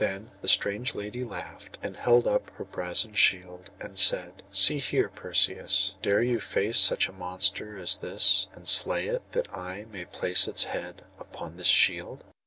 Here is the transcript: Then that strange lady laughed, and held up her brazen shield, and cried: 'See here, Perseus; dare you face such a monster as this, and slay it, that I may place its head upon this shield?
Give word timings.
Then 0.03 0.31
that 0.41 0.47
strange 0.47 0.95
lady 0.95 1.23
laughed, 1.23 1.77
and 1.83 1.95
held 1.95 2.25
up 2.25 2.49
her 2.55 2.63
brazen 2.63 3.13
shield, 3.13 3.69
and 3.79 3.95
cried: 4.09 4.41
'See 4.51 4.79
here, 4.79 5.09
Perseus; 5.09 5.93
dare 6.01 6.23
you 6.23 6.39
face 6.39 6.79
such 6.79 7.07
a 7.07 7.11
monster 7.13 7.77
as 7.77 7.97
this, 7.97 8.47
and 8.53 8.67
slay 8.67 9.05
it, 9.05 9.21
that 9.33 9.47
I 9.53 9.85
may 9.91 10.05
place 10.05 10.47
its 10.47 10.63
head 10.63 11.03
upon 11.19 11.57
this 11.57 11.67
shield? 11.67 12.23